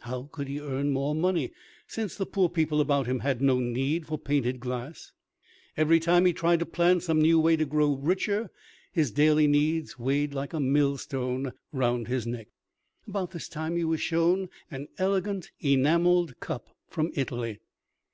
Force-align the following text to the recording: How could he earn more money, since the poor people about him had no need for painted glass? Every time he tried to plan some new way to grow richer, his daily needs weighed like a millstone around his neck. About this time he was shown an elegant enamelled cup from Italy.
How 0.00 0.28
could 0.30 0.46
he 0.46 0.60
earn 0.60 0.90
more 0.90 1.14
money, 1.14 1.52
since 1.86 2.14
the 2.14 2.26
poor 2.26 2.50
people 2.50 2.82
about 2.82 3.06
him 3.06 3.20
had 3.20 3.40
no 3.40 3.58
need 3.58 4.04
for 4.06 4.18
painted 4.18 4.60
glass? 4.60 5.12
Every 5.74 5.98
time 5.98 6.26
he 6.26 6.34
tried 6.34 6.58
to 6.58 6.66
plan 6.66 7.00
some 7.00 7.18
new 7.18 7.40
way 7.40 7.56
to 7.56 7.64
grow 7.64 7.94
richer, 7.96 8.50
his 8.92 9.10
daily 9.10 9.46
needs 9.46 9.98
weighed 9.98 10.34
like 10.34 10.52
a 10.52 10.60
millstone 10.60 11.54
around 11.72 12.08
his 12.08 12.26
neck. 12.26 12.48
About 13.08 13.30
this 13.30 13.48
time 13.48 13.78
he 13.78 13.84
was 13.86 14.02
shown 14.02 14.50
an 14.70 14.88
elegant 14.98 15.50
enamelled 15.62 16.40
cup 16.40 16.76
from 16.86 17.10
Italy. 17.14 17.60